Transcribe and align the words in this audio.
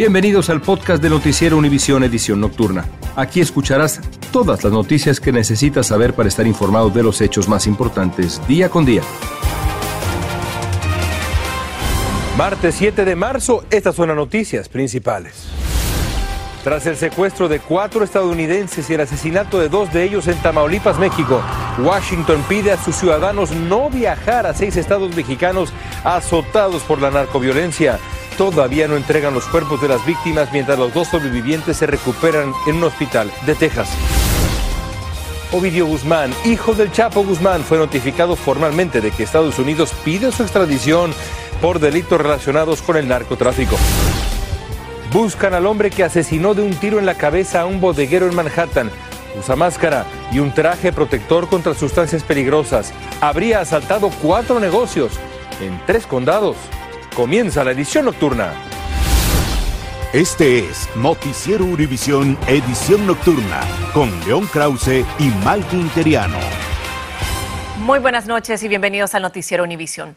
Bienvenidos 0.00 0.48
al 0.48 0.62
podcast 0.62 1.02
de 1.02 1.10
Noticiero 1.10 1.58
Univisión 1.58 2.02
Edición 2.02 2.40
Nocturna. 2.40 2.86
Aquí 3.16 3.42
escucharás 3.42 4.00
todas 4.32 4.64
las 4.64 4.72
noticias 4.72 5.20
que 5.20 5.30
necesitas 5.30 5.88
saber 5.88 6.14
para 6.14 6.26
estar 6.26 6.46
informado 6.46 6.88
de 6.88 7.02
los 7.02 7.20
hechos 7.20 7.50
más 7.50 7.66
importantes 7.66 8.40
día 8.48 8.70
con 8.70 8.86
día. 8.86 9.02
Martes 12.38 12.76
7 12.78 13.04
de 13.04 13.14
marzo, 13.14 13.62
estas 13.68 13.94
son 13.94 14.08
las 14.08 14.16
noticias 14.16 14.70
principales. 14.70 15.48
Tras 16.64 16.86
el 16.86 16.96
secuestro 16.96 17.50
de 17.50 17.60
cuatro 17.60 18.02
estadounidenses 18.02 18.88
y 18.88 18.94
el 18.94 19.02
asesinato 19.02 19.60
de 19.60 19.68
dos 19.68 19.92
de 19.92 20.04
ellos 20.04 20.28
en 20.28 20.36
Tamaulipas, 20.38 20.98
México, 20.98 21.42
Washington 21.78 22.42
pide 22.48 22.72
a 22.72 22.82
sus 22.82 22.96
ciudadanos 22.96 23.50
no 23.50 23.90
viajar 23.90 24.46
a 24.46 24.54
seis 24.54 24.78
estados 24.78 25.14
mexicanos 25.14 25.74
azotados 26.04 26.82
por 26.84 27.02
la 27.02 27.10
narcoviolencia 27.10 27.98
todavía 28.36 28.88
no 28.88 28.96
entregan 28.96 29.34
los 29.34 29.46
cuerpos 29.46 29.80
de 29.80 29.88
las 29.88 30.04
víctimas 30.04 30.52
mientras 30.52 30.78
los 30.78 30.92
dos 30.94 31.08
sobrevivientes 31.08 31.76
se 31.76 31.86
recuperan 31.86 32.52
en 32.66 32.76
un 32.76 32.84
hospital 32.84 33.30
de 33.46 33.54
Texas. 33.54 33.88
Ovidio 35.52 35.86
Guzmán, 35.86 36.32
hijo 36.44 36.74
del 36.74 36.92
Chapo 36.92 37.24
Guzmán, 37.24 37.62
fue 37.64 37.76
notificado 37.76 38.36
formalmente 38.36 39.00
de 39.00 39.10
que 39.10 39.24
Estados 39.24 39.58
Unidos 39.58 39.92
pide 40.04 40.30
su 40.30 40.44
extradición 40.44 41.12
por 41.60 41.80
delitos 41.80 42.20
relacionados 42.20 42.82
con 42.82 42.96
el 42.96 43.08
narcotráfico. 43.08 43.76
Buscan 45.12 45.54
al 45.54 45.66
hombre 45.66 45.90
que 45.90 46.04
asesinó 46.04 46.54
de 46.54 46.62
un 46.62 46.74
tiro 46.74 47.00
en 47.00 47.06
la 47.06 47.16
cabeza 47.16 47.62
a 47.62 47.66
un 47.66 47.80
bodeguero 47.80 48.28
en 48.28 48.36
Manhattan. 48.36 48.92
Usa 49.36 49.56
máscara 49.56 50.06
y 50.30 50.38
un 50.38 50.52
traje 50.54 50.92
protector 50.92 51.48
contra 51.48 51.74
sustancias 51.74 52.22
peligrosas. 52.22 52.92
Habría 53.20 53.60
asaltado 53.60 54.10
cuatro 54.22 54.60
negocios 54.60 55.12
en 55.60 55.80
tres 55.84 56.06
condados. 56.06 56.56
Comienza 57.20 57.62
la 57.62 57.72
edición 57.72 58.06
nocturna. 58.06 58.54
Este 60.14 60.60
es 60.60 60.88
Noticiero 60.96 61.66
Univisión 61.66 62.38
Edición 62.46 63.06
Nocturna 63.06 63.60
con 63.92 64.08
León 64.20 64.46
Krause 64.46 65.04
y 65.18 65.28
Malky 65.44 65.76
Interiano. 65.76 66.38
Muy 67.80 67.98
buenas 67.98 68.24
noches 68.24 68.62
y 68.62 68.68
bienvenidos 68.68 69.14
al 69.14 69.20
Noticiero 69.20 69.64
Univisión. 69.64 70.16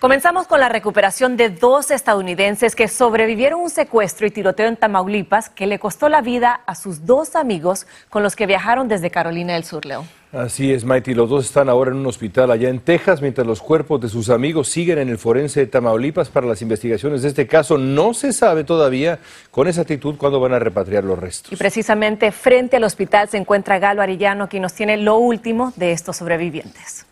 Comenzamos 0.00 0.46
con 0.46 0.60
la 0.60 0.68
recuperación 0.68 1.36
de 1.36 1.48
dos 1.48 1.90
estadounidenses 1.90 2.76
que 2.76 2.88
sobrevivieron 2.88 3.60
un 3.60 3.70
secuestro 3.70 4.26
y 4.26 4.30
tiroteo 4.30 4.66
en 4.68 4.76
Tamaulipas 4.76 5.48
que 5.48 5.66
le 5.66 5.78
costó 5.78 6.08
la 6.08 6.20
vida 6.20 6.60
a 6.66 6.74
sus 6.74 7.06
dos 7.06 7.36
amigos 7.36 7.86
con 8.10 8.22
los 8.22 8.36
que 8.36 8.46
viajaron 8.46 8.86
desde 8.88 9.10
Carolina 9.10 9.54
del 9.54 9.64
Sur, 9.64 9.86
León. 9.86 10.06
Así 10.32 10.72
es, 10.72 10.84
Mighty. 10.84 11.14
Los 11.14 11.30
dos 11.30 11.44
están 11.44 11.68
ahora 11.68 11.92
en 11.92 11.98
un 11.98 12.06
hospital 12.06 12.50
allá 12.50 12.68
en 12.68 12.80
Texas, 12.80 13.22
mientras 13.22 13.46
los 13.46 13.62
cuerpos 13.62 14.00
de 14.00 14.08
sus 14.08 14.30
amigos 14.30 14.68
siguen 14.68 14.98
en 14.98 15.08
el 15.08 15.16
forense 15.16 15.60
de 15.60 15.66
Tamaulipas 15.68 16.28
para 16.28 16.46
las 16.46 16.60
investigaciones 16.60 17.22
de 17.22 17.28
este 17.28 17.46
caso. 17.46 17.78
No 17.78 18.14
se 18.14 18.32
sabe 18.32 18.64
todavía 18.64 19.20
con 19.52 19.68
exactitud 19.68 20.16
cuándo 20.16 20.40
van 20.40 20.52
a 20.52 20.58
repatriar 20.58 21.04
los 21.04 21.18
restos. 21.18 21.52
Y 21.52 21.56
precisamente 21.56 22.32
frente 22.32 22.76
al 22.76 22.84
hospital 22.84 23.28
se 23.28 23.36
encuentra 23.38 23.78
Galo 23.78 24.02
Arillano, 24.02 24.48
quien 24.48 24.62
nos 24.62 24.74
tiene 24.74 24.96
lo 24.96 25.16
último 25.16 25.72
de 25.76 25.92
estos 25.92 26.16
sobrevivientes. 26.16 27.06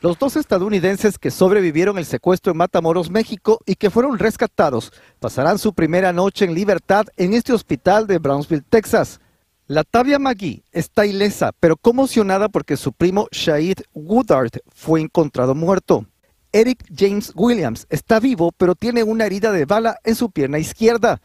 Los 0.00 0.16
dos 0.16 0.36
estadounidenses 0.36 1.18
que 1.18 1.32
sobrevivieron 1.32 1.98
el 1.98 2.04
secuestro 2.04 2.52
en 2.52 2.58
Matamoros, 2.58 3.10
México, 3.10 3.58
y 3.66 3.74
que 3.74 3.90
fueron 3.90 4.16
rescatados, 4.16 4.92
pasarán 5.18 5.58
su 5.58 5.72
primera 5.72 6.12
noche 6.12 6.44
en 6.44 6.54
libertad 6.54 7.06
en 7.16 7.34
este 7.34 7.52
hospital 7.52 8.06
de 8.06 8.18
Brownsville, 8.18 8.62
Texas. 8.62 9.18
La 9.66 9.82
Tavia 9.82 10.20
Magui 10.20 10.62
está 10.70 11.04
ilesa, 11.04 11.50
pero 11.58 11.76
conmocionada 11.76 12.48
porque 12.48 12.76
su 12.76 12.92
primo 12.92 13.26
Shahid 13.32 13.80
Woodard 13.92 14.52
fue 14.72 15.00
encontrado 15.00 15.56
muerto. 15.56 16.06
Eric 16.52 16.84
James 16.96 17.32
Williams 17.34 17.84
está 17.90 18.20
vivo, 18.20 18.52
pero 18.56 18.76
tiene 18.76 19.02
una 19.02 19.26
herida 19.26 19.50
de 19.50 19.64
bala 19.64 19.98
en 20.04 20.14
su 20.14 20.30
pierna 20.30 20.60
izquierda. 20.60 21.20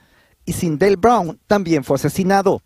Y 0.46 0.54
Sindel 0.54 0.98
Brown 0.98 1.40
también 1.46 1.84
fue 1.84 1.98
asesinado. 1.98 2.64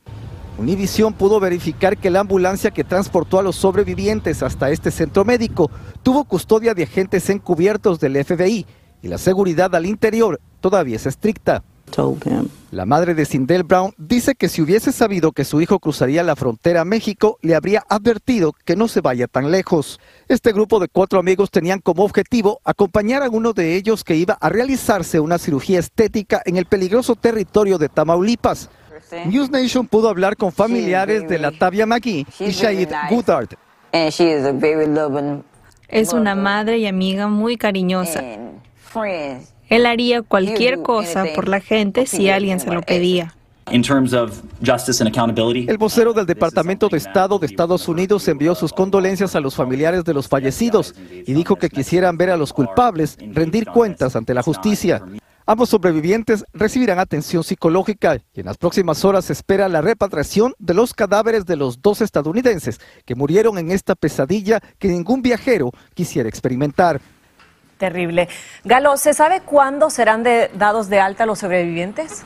Univision 0.58 1.14
pudo 1.14 1.40
verificar 1.40 1.98
que 1.98 2.10
la 2.10 2.22
ambulancia 2.22 2.72
que 2.72 2.84
transportó 2.84 3.40
a 3.40 3.44
los 3.44 3.56
sobrevivientes 3.56 4.42
hasta 4.42 4.72
este 4.72 4.90
centro 4.90 5.24
médico 5.24 5.70
tuvo 6.02 6.24
custodia 6.24 6.74
de 6.74 6.84
agentes 6.84 7.30
encubiertos 7.30 8.00
del 8.00 8.24
FBI 8.24 8.66
y 9.02 9.08
la 9.08 9.18
seguridad 9.18 9.74
al 9.76 9.86
interior 9.86 10.40
todavía 10.60 10.96
es 10.96 11.06
estricta. 11.06 11.64
La 12.72 12.86
madre 12.86 13.16
de 13.16 13.26
Sindel 13.26 13.64
Brown 13.64 13.94
dice 13.98 14.36
que 14.36 14.50
si 14.50 14.62
hubiese 14.62 14.92
sabido 14.92 15.32
que 15.32 15.46
su 15.46 15.62
hijo 15.62 15.80
cruzaría 15.80 16.22
la 16.22 16.36
frontera 16.36 16.82
a 16.82 16.86
México, 16.86 17.40
le 17.42 17.56
habría 17.56 17.86
advertido 17.88 18.54
que 18.66 18.76
no 18.76 18.88
se 18.88 19.00
vaya 19.00 19.28
tan 19.28 19.52
lejos. 19.52 20.00
Este 20.28 20.52
grupo 20.52 20.80
de 20.80 20.90
cuatro 20.90 21.20
amigos 21.20 21.50
tenían 21.50 21.80
como 21.80 22.04
objetivo 22.04 22.60
acompañar 22.66 23.24
a 23.24 23.30
uno 23.30 23.54
de 23.54 23.76
ellos 23.76 24.04
que 24.04 24.16
iba 24.16 24.34
a 24.34 24.50
realizarse 24.50 25.20
una 25.20 25.38
cirugía 25.38 25.80
estética 25.80 26.42
en 26.46 26.58
el 26.58 26.66
peligroso 26.66 27.16
territorio 27.16 27.78
de 27.78 27.90
Tamaulipas. 27.90 28.70
News 29.26 29.50
Nation 29.50 29.88
pudo 29.88 30.10
hablar 30.10 30.36
con 30.36 30.52
familiares 30.52 31.28
de 31.28 31.40
la 31.40 31.52
Tavia 31.52 31.86
McGee 31.86 32.26
y 32.40 32.52
Shahid 32.52 32.90
Goodard. 33.10 33.50
Es 35.90 36.14
una 36.14 36.36
madre 36.36 36.80
y 36.80 36.88
amiga 36.88 37.28
muy 37.28 37.58
cariñosa. 37.58 38.24
Él 39.70 39.86
haría 39.86 40.22
cualquier 40.22 40.82
cosa 40.82 41.26
por 41.36 41.48
la 41.48 41.60
gente 41.60 42.06
si 42.06 42.30
alguien 42.30 42.60
se 42.60 42.72
lo 42.72 42.82
pedía. 42.82 43.34
El 43.70 43.82
vocero 45.78 46.14
del 46.14 46.26
Departamento 46.26 46.88
de 46.88 46.98
Estado 46.98 47.38
de 47.38 47.48
Estados 47.48 47.88
Unidos 47.90 48.26
envió 48.30 48.56
sus 48.56 48.72
condolencias 48.72 49.36
a 49.36 49.42
los 49.42 49.56
familiares 49.56 50.06
de 50.06 50.14
los 50.14 50.30
fallecidos 50.30 50.96
y 51.12 51.34
dijo 51.34 51.58
que 51.58 51.70
quisieran 51.70 52.16
ver 52.16 52.30
a 52.30 52.38
los 52.38 52.54
culpables 52.54 53.18
rendir 53.34 53.68
cuentas 53.68 54.16
ante 54.16 54.34
la 54.34 54.42
justicia. 54.42 55.02
Ambos 55.50 55.70
sobrevivientes 55.70 56.44
recibirán 56.52 57.00
atención 57.00 57.42
psicológica 57.42 58.18
y 58.34 58.42
en 58.42 58.48
las 58.48 58.58
próximas 58.58 59.06
horas 59.06 59.24
se 59.24 59.32
espera 59.32 59.70
la 59.70 59.80
repatriación 59.80 60.54
de 60.60 60.74
los 60.74 60.94
cadáveres 60.94 61.46
de 61.46 61.56
los 61.56 61.82
dos 61.82 62.02
estadounidenses 62.02 62.82
que 63.06 63.16
murieron 63.16 63.58
en 63.58 63.72
esta 63.72 63.96
pesadilla 63.96 64.60
que 64.78 64.90
ningún 64.90 65.22
viajero 65.22 65.72
quisiera 65.94 66.28
experimentar. 66.28 67.00
Terrible. 67.78 68.28
Galo, 68.66 68.98
¿se 68.98 69.14
sabe 69.14 69.40
cuándo 69.40 69.90
serán 69.90 70.26
dados 70.56 70.90
de 70.90 71.00
alta 71.00 71.26
los 71.26 71.40
sobrevivientes? 71.40 72.26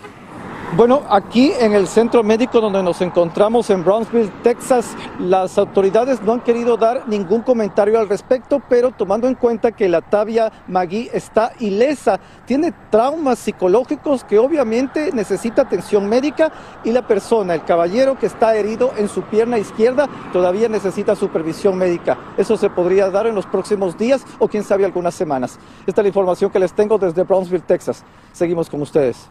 Bueno, 0.73 1.01
aquí 1.09 1.51
en 1.59 1.73
el 1.73 1.85
centro 1.85 2.23
médico 2.23 2.61
donde 2.61 2.81
nos 2.81 3.01
encontramos 3.01 3.69
en 3.69 3.83
Brownsville, 3.83 4.31
Texas, 4.41 4.95
las 5.19 5.57
autoridades 5.57 6.21
no 6.21 6.31
han 6.31 6.39
querido 6.39 6.77
dar 6.77 7.09
ningún 7.09 7.41
comentario 7.41 7.99
al 7.99 8.07
respecto, 8.07 8.61
pero 8.69 8.91
tomando 8.91 9.27
en 9.27 9.35
cuenta 9.35 9.73
que 9.73 9.89
la 9.89 9.99
Tavia 9.99 10.49
Magui 10.69 11.09
está 11.11 11.51
ilesa, 11.59 12.21
tiene 12.45 12.73
traumas 12.89 13.39
psicológicos 13.39 14.23
que 14.23 14.39
obviamente 14.39 15.11
necesita 15.11 15.63
atención 15.63 16.07
médica 16.07 16.53
y 16.85 16.91
la 16.91 17.05
persona, 17.05 17.53
el 17.53 17.65
caballero 17.65 18.17
que 18.17 18.27
está 18.27 18.55
herido 18.55 18.93
en 18.95 19.09
su 19.09 19.23
pierna 19.23 19.57
izquierda, 19.57 20.07
todavía 20.31 20.69
necesita 20.69 21.17
supervisión 21.17 21.77
médica. 21.77 22.17
Eso 22.37 22.55
se 22.55 22.69
podría 22.69 23.09
dar 23.09 23.27
en 23.27 23.35
los 23.35 23.45
próximos 23.45 23.97
días 23.97 24.25
o 24.39 24.47
quién 24.47 24.63
sabe 24.63 24.85
algunas 24.85 25.15
semanas. 25.15 25.59
Esta 25.85 25.99
es 25.99 26.05
la 26.05 26.09
información 26.09 26.49
que 26.49 26.59
les 26.59 26.71
tengo 26.71 26.97
desde 26.97 27.23
Brownsville, 27.23 27.63
Texas. 27.63 28.05
Seguimos 28.31 28.69
con 28.69 28.81
ustedes. 28.81 29.29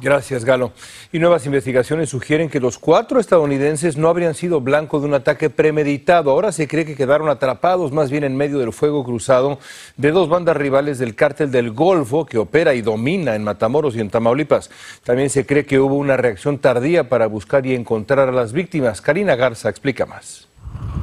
Gracias, 0.00 0.44
Galo. 0.44 0.72
Y 1.12 1.18
nuevas 1.18 1.46
investigaciones 1.46 2.10
sugieren 2.10 2.48
que 2.48 2.58
los 2.58 2.78
cuatro 2.78 3.20
estadounidenses 3.20 3.96
no 3.96 4.08
habrían 4.08 4.34
sido 4.34 4.60
blanco 4.60 4.98
de 4.98 5.06
un 5.06 5.14
ataque 5.14 5.50
premeditado. 5.50 6.30
Ahora 6.30 6.50
se 6.50 6.66
cree 6.66 6.84
que 6.84 6.96
quedaron 6.96 7.28
atrapados 7.28 7.92
más 7.92 8.10
bien 8.10 8.24
en 8.24 8.36
medio 8.36 8.58
del 8.58 8.72
fuego 8.72 9.04
cruzado 9.04 9.58
de 9.96 10.10
dos 10.10 10.28
bandas 10.28 10.56
rivales 10.56 10.98
del 10.98 11.14
cártel 11.14 11.50
del 11.52 11.70
Golfo 11.70 12.26
que 12.26 12.38
opera 12.38 12.74
y 12.74 12.82
domina 12.82 13.36
en 13.36 13.44
Matamoros 13.44 13.94
y 13.94 14.00
en 14.00 14.10
Tamaulipas. 14.10 14.70
También 15.04 15.30
se 15.30 15.46
cree 15.46 15.66
que 15.66 15.78
hubo 15.78 15.94
una 15.94 16.16
reacción 16.16 16.58
tardía 16.58 17.08
para 17.08 17.26
buscar 17.26 17.64
y 17.66 17.74
encontrar 17.74 18.28
a 18.28 18.32
las 18.32 18.52
víctimas. 18.52 19.00
Karina 19.00 19.36
Garza 19.36 19.68
explica 19.68 20.06
más. 20.06 20.51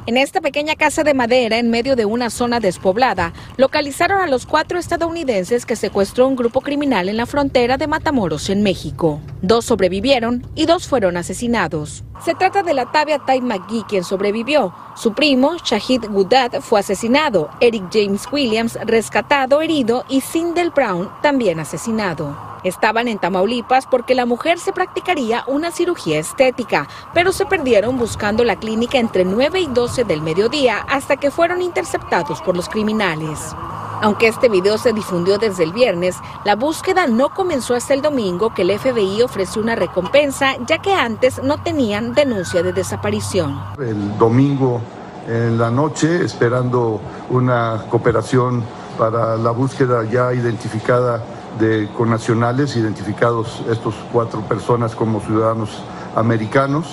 En 0.06 0.18
esta 0.18 0.42
pequeña 0.42 0.76
casa 0.76 1.04
de 1.04 1.14
madera 1.14 1.60
en 1.60 1.70
medio 1.70 1.96
de 1.96 2.06
una 2.06 2.32
zona 2.32 2.60
despoblada, 2.60 3.32
localizaron 3.58 4.22
a 4.22 4.28
los 4.28 4.48
cuatro 4.48 4.80
estadounidenses 4.80 5.68
que 5.68 5.76
secuestró 5.76 6.28
un 6.28 6.36
grupo 6.36 6.62
criminal 6.62 7.10
en 7.10 7.18
la 7.18 7.28
frontera 7.28 7.78
de 7.78 7.86
Matamoros, 7.86 8.50
en 8.50 8.64
México. 8.64 9.20
Dos 9.44 9.66
sobrevivieron 9.66 10.48
y 10.56 10.66
dos 10.66 10.88
fueron 10.88 11.16
asesinados. 11.16 12.04
Se 12.26 12.34
trata 12.34 12.64
de 12.64 12.74
la 12.74 12.92
Tabia 12.92 13.20
Tai 13.20 13.40
McGee, 13.42 13.86
quien 13.88 14.04
sobrevivió. 14.04 14.74
Su 14.96 15.14
primo, 15.14 15.58
Shahid 15.64 16.06
Gudad, 16.10 16.60
fue 16.62 16.80
asesinado. 16.80 17.50
Eric 17.62 17.84
James 17.94 18.24
Williams, 18.32 18.80
rescatado, 18.84 19.62
herido, 19.62 20.06
y 20.10 20.22
Sindel 20.22 20.72
Brown, 20.72 21.10
también 21.22 21.60
asesinado. 21.60 22.36
Estaban 22.64 23.08
en 23.08 23.20
Tamaulipas 23.20 23.88
porque 23.88 24.16
la 24.16 24.26
mujer 24.26 24.60
se 24.60 24.74
practicaría 24.74 25.44
una 25.48 25.72
cirugía 25.72 26.20
estética, 26.20 26.88
pero 27.14 27.32
se 27.32 27.46
perdieron 27.46 27.98
buscando 27.98 28.44
la 28.44 28.58
clínica 28.58 28.98
entre 28.98 29.24
9 29.24 29.62
y 29.62 29.68
12 29.68 30.04
del 30.04 30.22
mediodía 30.22 30.80
hasta 30.90 31.16
que 31.18 31.32
fueron 31.32 31.62
interceptados 31.62 32.42
por 32.42 32.58
los 32.58 32.68
criminales. 32.68 33.56
Aunque 34.02 34.28
este 34.28 34.50
video 34.50 34.78
se 34.78 34.94
difundió 34.94 35.38
desde 35.38 35.64
el 35.64 35.74
viernes, 35.74 36.16
la 36.46 36.56
búsqueda 36.56 37.08
no 37.08 37.34
comenzó 37.34 37.76
hasta 37.76 37.94
el 37.94 38.02
domingo 38.02 38.54
que 38.54 38.62
el 38.62 38.78
FBI 38.78 39.22
ofreció 39.22 39.62
una 39.62 39.76
recompensa 39.76 40.56
ya 40.66 40.80
que 40.80 40.94
antes 40.94 41.42
no 41.44 41.62
tenían 41.62 42.14
denuncia 42.14 42.64
de 42.64 42.72
desaparición. 42.72 43.60
El 43.78 44.18
domingo 44.18 44.82
en 45.28 45.58
la 45.58 45.70
noche, 45.70 46.24
esperando 46.24 47.02
una 47.30 47.86
cooperación 47.90 48.64
para 48.98 49.38
la 49.38 49.52
búsqueda 49.52 50.04
ya 50.06 50.34
identificada 50.34 51.22
de 51.58 51.90
connacionales 51.98 52.76
identificados 52.76 53.62
estos 53.70 53.96
cuatro 54.12 54.42
personas 54.42 54.96
como 54.96 55.22
ciudadanos 55.22 55.84
americanos 56.16 56.86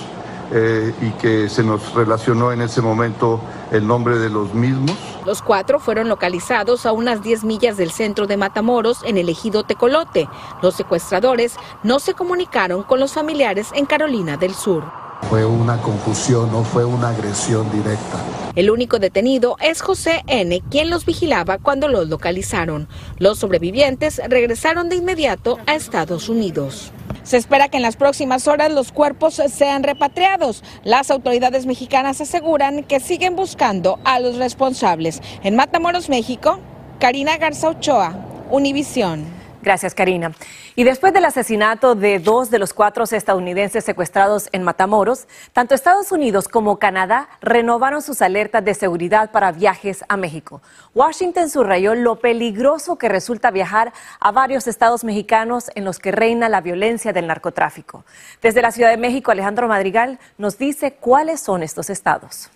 eh, 0.51 0.93
y 1.01 1.09
que 1.19 1.49
se 1.49 1.61
nos 1.61 1.93
relacionó 1.93 2.53
en 2.53 2.61
ese 2.61 2.81
momento 2.81 3.41
el 3.71 3.85
nombre 3.85 4.17
de 4.17 4.29
los 4.29 4.53
mismos. 4.53 4.95
Los 5.25 5.41
cuatro 5.41 5.77
fueron 5.79 6.07
localizados 6.07 6.85
a 6.85 6.93
unas 6.93 7.21
10 7.21 7.43
millas 7.43 7.75
del 7.75 7.91
centro 7.91 8.27
de 8.27 8.37
Matamoros 8.37 9.03
en 9.03 9.17
el 9.17 9.27
ejido 9.27 9.63
Tecolote. 9.63 10.29
Los 10.61 10.75
secuestradores 10.75 11.57
no 11.83 11.99
se 11.99 12.13
comunicaron 12.13 12.83
con 12.83 13.01
los 13.01 13.13
familiares 13.13 13.71
en 13.73 13.85
Carolina 13.85 14.37
del 14.37 14.53
Sur. 14.53 15.06
Fue 15.23 15.45
una 15.45 15.81
confusión, 15.81 16.51
no 16.51 16.63
fue 16.63 16.85
una 16.85 17.09
agresión 17.09 17.69
directa. 17.71 18.17
El 18.55 18.71
único 18.71 18.97
detenido 18.97 19.57
es 19.59 19.81
José 19.81 20.23
N., 20.27 20.63
quien 20.71 20.89
los 20.89 21.05
vigilaba 21.05 21.57
cuando 21.57 21.89
los 21.89 22.07
localizaron. 22.07 22.87
Los 23.17 23.37
sobrevivientes 23.39 24.21
regresaron 24.29 24.87
de 24.87 24.95
inmediato 24.95 25.57
a 25.65 25.75
Estados 25.75 26.29
Unidos. 26.29 26.93
Se 27.23 27.35
espera 27.35 27.67
que 27.67 27.75
en 27.75 27.83
las 27.83 27.97
próximas 27.97 28.47
horas 28.47 28.71
los 28.71 28.93
cuerpos 28.93 29.41
sean 29.51 29.83
repatriados. 29.83 30.63
Las 30.85 31.11
autoridades 31.11 31.65
mexicanas 31.65 32.21
aseguran 32.21 32.83
que 32.83 33.01
siguen 33.01 33.35
buscando 33.35 33.99
a 34.05 34.21
los 34.21 34.37
responsables. 34.37 35.21
En 35.43 35.57
Matamoros, 35.57 36.07
México, 36.07 36.59
Karina 36.99 37.37
Garza 37.37 37.67
Ochoa, 37.67 38.15
Univisión. 38.49 39.36
Gracias, 39.67 39.93
Karina. 39.93 40.31
Y 40.77 40.85
después 40.85 41.11
del 41.11 41.25
asesinato 41.25 41.93
de 41.93 42.19
dos 42.19 42.49
de 42.49 42.57
los 42.57 42.73
cuatro 42.73 43.03
estadounidenses 43.03 43.83
secuestrados 43.83 44.47
en 44.53 44.63
Matamoros, 44.63 45.27
tanto 45.51 45.75
Estados 45.75 46.13
Unidos 46.13 46.47
como 46.47 46.79
Canadá 46.79 47.27
renovaron 47.41 48.01
sus 48.01 48.21
alertas 48.21 48.63
de 48.63 48.73
seguridad 48.73 49.29
para 49.29 49.51
viajes 49.51 50.05
a 50.07 50.15
México. 50.15 50.61
Washington 50.95 51.49
subrayó 51.49 51.95
lo 51.95 52.15
peligroso 52.15 52.97
que 52.97 53.09
resulta 53.09 53.51
viajar 53.51 53.91
a 54.21 54.31
varios 54.31 54.67
estados 54.67 55.03
mexicanos 55.03 55.69
en 55.75 55.83
los 55.83 55.99
que 55.99 56.13
reina 56.13 56.47
la 56.47 56.61
violencia 56.61 57.11
del 57.11 57.27
narcotráfico. 57.27 58.05
Desde 58.41 58.61
la 58.61 58.71
Ciudad 58.71 58.91
de 58.91 58.95
México, 58.95 59.31
Alejandro 59.31 59.67
Madrigal 59.67 60.17
nos 60.37 60.57
dice 60.57 60.93
cuáles 60.93 61.41
son 61.41 61.61
estos 61.61 61.89
estados. 61.89 62.49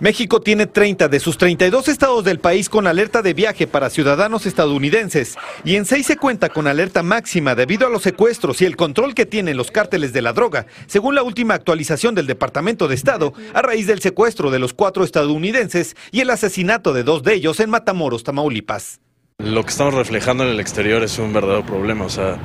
México 0.00 0.40
tiene 0.40 0.66
30 0.66 1.08
de 1.08 1.20
sus 1.20 1.38
32 1.38 1.88
estados 1.88 2.24
del 2.24 2.40
país 2.40 2.68
con 2.68 2.86
alerta 2.86 3.22
de 3.22 3.34
viaje 3.34 3.66
para 3.66 3.90
ciudadanos 3.90 4.46
estadounidenses 4.46 5.36
y 5.64 5.76
en 5.76 5.84
seis 5.84 6.06
se 6.06 6.16
cuenta 6.16 6.48
con 6.48 6.66
alerta 6.66 7.02
máxima 7.02 7.54
debido 7.54 7.86
a 7.86 7.90
los 7.90 8.02
secuestros 8.02 8.60
y 8.62 8.64
el 8.64 8.76
control 8.76 9.14
que 9.14 9.26
tienen 9.26 9.56
los 9.56 9.70
cárteles 9.70 10.12
de 10.12 10.22
la 10.22 10.32
droga, 10.32 10.66
según 10.86 11.14
la 11.14 11.22
última 11.22 11.54
actualización 11.54 12.14
del 12.14 12.26
Departamento 12.26 12.88
de 12.88 12.94
Estado 12.94 13.32
a 13.52 13.62
raíz 13.62 13.86
del 13.86 14.00
secuestro 14.00 14.50
de 14.50 14.58
los 14.58 14.74
cuatro 14.74 15.04
estadounidenses 15.04 15.96
y 16.10 16.20
el 16.20 16.30
asesinato 16.30 16.92
de 16.92 17.04
dos 17.04 17.22
de 17.22 17.34
ellos 17.34 17.60
en 17.60 17.70
Matamoros, 17.70 18.24
Tamaulipas. 18.24 19.00
Lo 19.38 19.64
que 19.64 19.70
estamos 19.70 19.94
reflejando 19.94 20.44
en 20.44 20.50
el 20.50 20.60
exterior 20.60 21.02
es 21.02 21.18
un 21.18 21.32
verdadero 21.32 21.66
problema, 21.66 22.04
o 22.04 22.08
sea, 22.08 22.38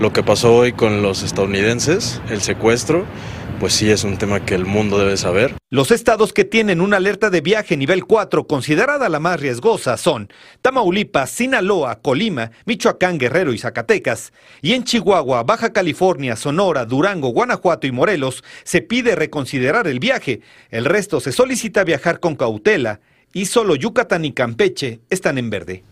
lo 0.00 0.12
que 0.12 0.22
pasó 0.22 0.54
hoy 0.54 0.72
con 0.72 1.02
los 1.02 1.24
estadounidenses, 1.24 2.22
el 2.30 2.40
secuestro, 2.40 3.04
pues 3.58 3.74
sí 3.74 3.90
es 3.90 4.04
un 4.04 4.16
tema 4.16 4.44
que 4.44 4.54
el 4.54 4.64
mundo 4.64 4.98
debe 4.98 5.16
saber. 5.16 5.54
Los 5.70 5.90
estados 5.90 6.32
que 6.32 6.44
tienen 6.44 6.80
una 6.80 6.98
alerta 6.98 7.30
de 7.30 7.40
viaje 7.40 7.76
nivel 7.76 8.04
4 8.04 8.46
considerada 8.46 9.08
la 9.08 9.20
más 9.20 9.40
riesgosa 9.40 9.96
son 9.96 10.32
Tamaulipas, 10.62 11.30
Sinaloa, 11.30 12.00
Colima, 12.00 12.52
Michoacán, 12.66 13.18
Guerrero 13.18 13.52
y 13.52 13.58
Zacatecas. 13.58 14.32
Y 14.62 14.74
en 14.74 14.84
Chihuahua, 14.84 15.42
Baja 15.42 15.72
California, 15.72 16.36
Sonora, 16.36 16.84
Durango, 16.84 17.28
Guanajuato 17.30 17.86
y 17.86 17.92
Morelos 17.92 18.44
se 18.64 18.82
pide 18.82 19.16
reconsiderar 19.16 19.86
el 19.88 19.98
viaje. 19.98 20.40
El 20.70 20.84
resto 20.84 21.20
se 21.20 21.32
solicita 21.32 21.84
viajar 21.84 22.20
con 22.20 22.36
cautela 22.36 23.00
y 23.32 23.46
solo 23.46 23.74
Yucatán 23.74 24.24
y 24.24 24.32
Campeche 24.32 25.00
están 25.10 25.38
en 25.38 25.50
verde. 25.50 25.84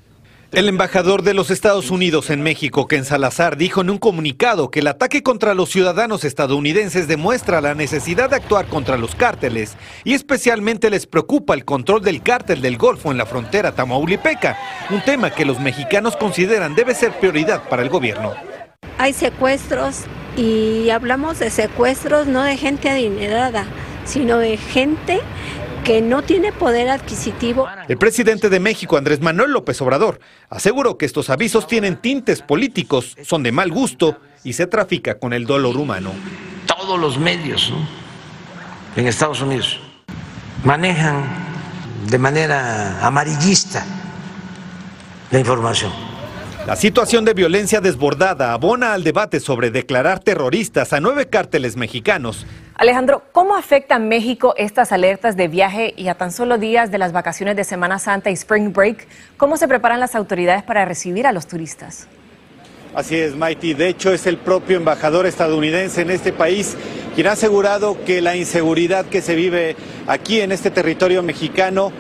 El 0.52 0.69
embajador 0.69 1.22
de 1.22 1.34
los 1.34 1.50
Estados 1.50 1.90
Unidos 1.90 2.31
en 2.31 2.40
México, 2.40 2.87
Ken 2.87 3.04
Salazar, 3.04 3.56
dijo 3.56 3.81
en 3.81 3.90
un 3.90 3.98
comunicado 3.98 4.70
que 4.70 4.78
el 4.78 4.87
ataque 4.87 5.25
contra 5.25 5.54
los 5.54 5.70
ciudadanos 5.70 6.22
estadounidenses 6.22 7.08
demuestra 7.08 7.60
la 7.60 7.75
necesidad 7.75 8.31
de 8.31 8.37
actuar 8.37 8.69
contra 8.69 8.96
los 8.96 9.16
cárteles 9.16 9.76
y 10.04 10.14
especialmente 10.14 10.88
les 10.88 11.06
preocupa 11.06 11.52
el 11.52 11.64
control 11.64 12.02
del 12.02 12.22
cártel 12.22 12.62
del 12.62 12.78
Golfo 12.78 13.10
en 13.10 13.19
la 13.19 13.26
frontera 13.26 13.72
tamaulipeca, 13.72 14.56
un 14.90 15.00
tema 15.00 15.31
que 15.31 15.44
los 15.44 15.58
mexicanos 15.58 16.16
consideran 16.16 16.76
debe 16.76 16.94
ser 16.94 17.19
prioridad 17.19 17.69
para 17.69 17.82
el 17.82 17.88
gobierno. 17.88 18.32
Hay 18.98 19.15
secuestros 19.15 20.03
y 20.36 20.91
hablamos 20.91 21.41
de 21.41 21.50
secuestros 21.50 22.29
no 22.29 22.44
de 22.44 22.56
gente 22.56 22.88
adinerada, 22.88 23.67
sino 24.05 24.38
de 24.38 24.56
gente 24.58 25.20
que 25.86 26.02
no 26.02 26.22
tiene 26.22 26.50
poder 26.52 26.88
adquisitivo. 26.88 27.69
El 27.86 27.96
presidente 27.96 28.48
de 28.50 28.58
México, 28.58 28.96
Andrés 28.96 29.20
Manuel 29.20 29.52
López 29.52 29.81
Obrador, 29.81 30.19
aseguró 30.50 30.98
que 30.98 31.06
estos 31.06 31.31
avisos 31.31 31.69
tienen 31.69 31.96
tintes 31.96 32.43
políticos, 32.43 33.16
son 33.22 33.44
de 33.44 33.52
mal 33.52 33.70
gusto 33.70 34.19
y 34.43 34.55
se 34.55 34.66
trafica 34.66 35.20
con 35.20 35.32
el 35.32 35.46
dolor 35.46 35.76
humano. 35.76 36.10
Todos 36.66 36.98
los 36.98 37.19
medios 37.19 37.72
en 38.96 39.06
Estados 39.06 39.40
Unidos 39.40 39.78
manejan 40.64 41.22
de 42.10 42.19
manera 42.19 43.06
amarillista 43.06 43.86
la 45.31 45.38
información. 45.38 46.16
La 46.67 46.75
situación 46.75 47.25
de 47.25 47.32
violencia 47.32 47.81
desbordada 47.81 48.53
abona 48.53 48.93
al 48.93 49.05
debate 49.05 49.39
sobre 49.39 49.70
declarar 49.70 50.19
terroristas 50.19 50.93
a 50.93 50.99
nueve 51.01 51.27
cárteles 51.29 51.77
mexicanos 51.77 52.44
Alejandro, 52.79 53.23
¿cómo 53.32 53.56
afecta 53.56 53.94
a 53.94 53.99
México 53.99 54.53
estas 54.58 54.93
alertas 54.93 55.35
de 55.35 55.49
viaje 55.49 55.94
y 55.96 56.08
a 56.08 56.15
tan 56.17 56.31
solo 56.31 56.58
días 56.58 56.91
de 56.91 56.99
las 56.99 57.13
vacaciones 57.13 57.56
de 57.56 57.65
Semana 57.65 57.99
Santa 57.99 58.29
y 58.29 58.35
Spring 58.35 58.73
Break? 58.75 59.06
¿Cómo 59.39 59.56
se 59.56 59.67
preparan 59.67 59.99
las 59.99 60.15
autoridades 60.15 60.63
para 60.63 60.85
recibir 60.85 61.27
a 61.27 61.32
los 61.32 61.46
turistas? 61.46 62.06
Así 62.94 63.17
es, 63.17 63.35
Mighty. 63.35 63.73
De 63.73 63.89
hecho, 63.89 64.13
es 64.13 64.27
el 64.27 64.37
propio 64.37 64.77
embajador 64.77 65.25
estadounidense 65.25 66.03
en 66.03 66.11
este 66.11 66.35
país 66.35 66.77
quien 67.15 67.29
ha 67.29 67.32
asegurado 67.32 67.96
que 68.05 68.20
la 68.20 68.37
inseguridad 68.37 69.06
que 69.06 69.23
se 69.23 69.35
vive 69.35 69.75
aquí 70.06 70.43
en 70.43 70.53
este 70.53 70.70
territorio 70.70 71.23
mexicano 71.23 71.93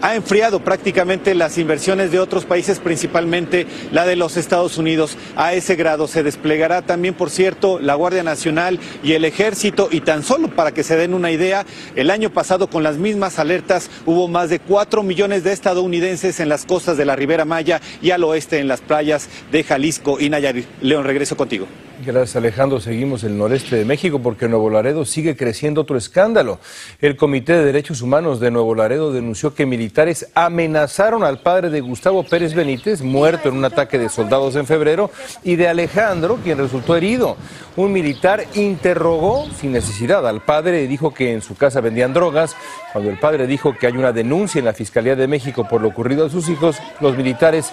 ha 0.00 0.14
enfriado 0.14 0.60
prácticamente 0.60 1.34
las 1.34 1.58
inversiones 1.58 2.10
de 2.10 2.18
otros 2.18 2.44
países, 2.44 2.78
principalmente 2.78 3.66
la 3.92 4.06
de 4.06 4.16
los 4.16 4.36
Estados 4.36 4.78
Unidos. 4.78 5.16
A 5.36 5.54
ese 5.54 5.76
grado 5.76 6.06
se 6.08 6.22
desplegará 6.22 6.82
también, 6.82 7.14
por 7.14 7.30
cierto, 7.30 7.78
la 7.78 7.94
Guardia 7.94 8.22
Nacional 8.22 8.78
y 9.02 9.12
el 9.12 9.24
Ejército. 9.24 9.88
Y 9.90 10.00
tan 10.00 10.22
solo 10.22 10.48
para 10.48 10.72
que 10.72 10.82
se 10.82 10.96
den 10.96 11.14
una 11.14 11.30
idea, 11.30 11.66
el 11.96 12.10
año 12.10 12.30
pasado 12.30 12.68
con 12.68 12.82
las 12.82 12.96
mismas 12.96 13.38
alertas 13.38 13.90
hubo 14.06 14.28
más 14.28 14.50
de 14.50 14.58
4 14.58 15.02
millones 15.02 15.44
de 15.44 15.52
estadounidenses 15.52 16.40
en 16.40 16.48
las 16.48 16.64
costas 16.64 16.96
de 16.96 17.04
la 17.04 17.16
Ribera 17.16 17.44
Maya 17.44 17.80
y 18.02 18.10
al 18.10 18.24
oeste 18.24 18.58
en 18.58 18.68
las 18.68 18.80
playas 18.80 19.28
de 19.52 19.64
Jalisco 19.64 20.18
y 20.20 20.30
Nayarit. 20.30 20.66
León, 20.82 21.04
regreso 21.04 21.36
contigo. 21.36 21.66
Gracias 22.04 22.36
Alejandro. 22.36 22.80
Seguimos 22.80 23.24
el 23.24 23.36
noreste 23.36 23.76
de 23.76 23.84
México 23.84 24.20
porque 24.22 24.46
en 24.46 24.52
Nuevo 24.52 24.70
Laredo 24.70 25.04
sigue 25.04 25.36
creciendo 25.36 25.82
otro 25.82 25.98
escándalo. 25.98 26.58
El 27.00 27.16
Comité 27.16 27.52
de 27.52 27.64
Derechos 27.64 28.00
Humanos 28.00 28.40
de 28.40 28.50
Nuevo 28.50 28.74
Laredo 28.74 29.12
denunció 29.12 29.54
que 29.54 29.66
militares 29.66 29.89
amenazaron 30.34 31.24
al 31.24 31.40
padre 31.40 31.70
de 31.70 31.80
Gustavo 31.80 32.22
Pérez 32.24 32.54
Benítez, 32.54 33.02
muerto 33.02 33.48
en 33.48 33.56
un 33.56 33.64
ataque 33.64 33.98
de 33.98 34.08
soldados 34.08 34.56
en 34.56 34.66
febrero, 34.66 35.10
y 35.42 35.56
de 35.56 35.68
Alejandro, 35.68 36.38
quien 36.42 36.58
resultó 36.58 36.96
herido. 36.96 37.36
Un 37.76 37.92
militar 37.92 38.44
interrogó 38.54 39.46
sin 39.58 39.72
necesidad 39.72 40.26
al 40.26 40.42
padre 40.42 40.82
y 40.82 40.86
dijo 40.86 41.14
que 41.14 41.32
en 41.32 41.42
su 41.42 41.56
casa 41.56 41.80
vendían 41.80 42.12
drogas. 42.12 42.56
Cuando 42.92 43.10
el 43.10 43.18
padre 43.18 43.46
dijo 43.46 43.76
que 43.76 43.86
hay 43.86 43.96
una 43.96 44.12
denuncia 44.12 44.58
en 44.58 44.64
la 44.64 44.72
Fiscalía 44.72 45.16
de 45.16 45.28
México 45.28 45.66
por 45.68 45.80
lo 45.80 45.88
ocurrido 45.88 46.26
a 46.26 46.30
sus 46.30 46.48
hijos, 46.48 46.78
los 47.00 47.16
militares 47.16 47.72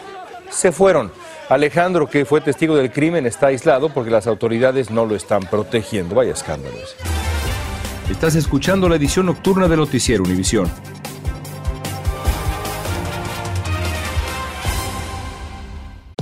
se 0.49 0.71
fueron. 0.71 1.11
Alejandro, 1.49 2.09
que 2.09 2.25
fue 2.25 2.41
testigo 2.41 2.75
del 2.75 2.91
crimen, 2.91 3.25
está 3.25 3.47
aislado 3.47 3.89
porque 3.89 4.11
las 4.11 4.27
autoridades 4.27 4.91
no 4.91 5.05
lo 5.05 5.15
están 5.15 5.41
protegiendo. 5.43 6.15
Vaya 6.15 6.33
escándalos. 6.33 6.95
Estás 8.09 8.35
escuchando 8.35 8.87
la 8.89 8.95
edición 8.95 9.25
nocturna 9.25 9.67
de 9.67 9.77
Noticiero 9.77 10.23
Univisión. 10.23 10.69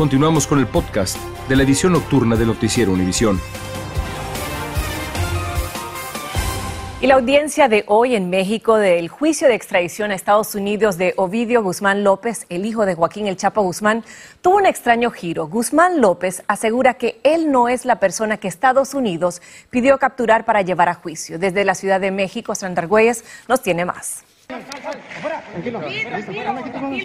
Continuamos 0.00 0.46
con 0.46 0.58
el 0.58 0.66
podcast 0.66 1.18
de 1.46 1.56
la 1.56 1.62
edición 1.62 1.92
nocturna 1.92 2.34
de 2.34 2.46
Noticiero 2.46 2.90
Univisión. 2.90 3.38
Y 7.02 7.06
la 7.06 7.16
audiencia 7.16 7.68
de 7.68 7.84
hoy 7.86 8.14
en 8.14 8.30
México 8.30 8.76
del 8.76 9.10
juicio 9.10 9.46
de 9.46 9.56
extradición 9.56 10.10
a 10.10 10.14
Estados 10.14 10.54
Unidos 10.54 10.96
de 10.96 11.12
Ovidio 11.18 11.62
Guzmán 11.62 12.02
López, 12.02 12.46
el 12.48 12.64
hijo 12.64 12.86
de 12.86 12.94
Joaquín 12.94 13.26
El 13.26 13.36
Chapo 13.36 13.60
Guzmán, 13.60 14.02
tuvo 14.40 14.56
un 14.56 14.64
extraño 14.64 15.10
giro. 15.10 15.48
Guzmán 15.48 16.00
López 16.00 16.44
asegura 16.48 16.94
que 16.94 17.20
él 17.22 17.52
no 17.52 17.68
es 17.68 17.84
la 17.84 18.00
persona 18.00 18.38
que 18.38 18.48
Estados 18.48 18.94
Unidos 18.94 19.42
pidió 19.68 19.98
capturar 19.98 20.46
para 20.46 20.62
llevar 20.62 20.88
a 20.88 20.94
juicio. 20.94 21.38
Desde 21.38 21.66
la 21.66 21.74
Ciudad 21.74 22.00
de 22.00 22.10
México, 22.10 22.54
Sandra 22.54 22.84
Argüelles 22.84 23.22
nos 23.48 23.60
tiene 23.60 23.84
más. 23.84 24.24